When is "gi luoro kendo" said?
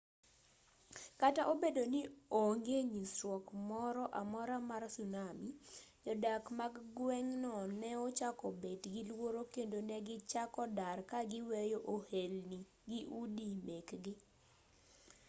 8.93-9.77